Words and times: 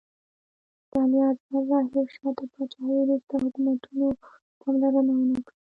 د 0.89 0.91
اعلیحضرت 0.95 1.47
ظاهر 1.69 2.05
شاه 2.15 2.33
تر 2.37 2.47
پاچاهۍ 2.53 2.95
وروسته 2.99 3.33
حکومتونو 3.43 4.07
پاملرنه 4.61 5.13
ونکړه. 5.17 5.53